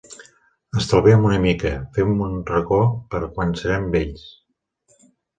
Estalviem 0.79 1.25
una 1.31 1.41
mica: 1.41 1.73
fem 1.97 2.13
un 2.27 2.33
racó 2.51 2.79
per 3.11 3.21
a 3.27 3.29
quan 3.35 3.53
serem 3.61 3.85
vells. 3.97 4.25